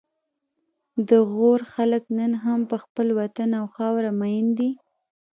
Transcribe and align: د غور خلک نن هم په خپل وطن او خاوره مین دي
د 1.09 1.11
غور 1.31 1.61
خلک 1.73 2.03
نن 2.19 2.31
هم 2.43 2.59
په 2.69 2.77
خپل 2.83 3.07
وطن 3.19 3.49
او 3.59 3.65
خاوره 3.75 4.11
مین 4.19 4.45
دي 4.57 4.71